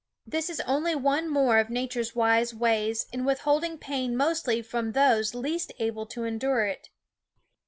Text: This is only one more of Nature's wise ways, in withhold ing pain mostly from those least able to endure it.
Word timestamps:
This 0.25 0.49
is 0.49 0.61
only 0.61 0.95
one 0.95 1.29
more 1.29 1.59
of 1.59 1.69
Nature's 1.69 2.15
wise 2.15 2.55
ways, 2.55 3.05
in 3.13 3.23
withhold 3.23 3.63
ing 3.63 3.77
pain 3.77 4.17
mostly 4.17 4.63
from 4.63 4.93
those 4.93 5.35
least 5.35 5.71
able 5.77 6.07
to 6.07 6.23
endure 6.23 6.65
it. 6.65 6.89